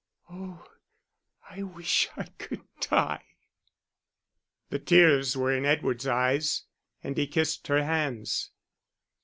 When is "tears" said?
4.79-5.37